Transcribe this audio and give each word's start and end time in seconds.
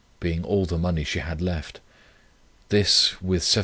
being 0.19 0.43
all 0.43 0.65
the 0.65 0.77
money 0.79 1.03
she 1.03 1.19
had 1.19 1.41
left; 1.43 1.79
this, 2.69 3.21
with 3.21 3.43
17s. 3.43 3.59